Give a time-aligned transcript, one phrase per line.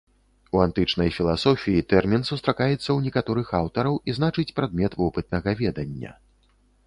[0.55, 6.11] У антычнай філасофіі тэрмін сустракаецца ў некаторых аўтараў і значыць прадмет вопытнага ведання.